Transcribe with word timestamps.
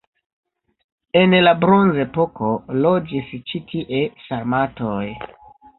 En 1.21 1.35
la 1.43 1.53
bronzepoko 1.65 2.51
loĝis 2.87 3.31
ĉi 3.53 3.65
tie 3.75 4.05
sarmatoj. 4.27 5.03